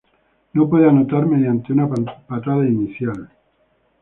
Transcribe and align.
No 0.53 0.67
puede 0.67 0.89
anotar 0.89 1.27
mediante 1.27 1.71
una 1.73 1.87
patada 1.87 2.65
inicial. 2.67 3.29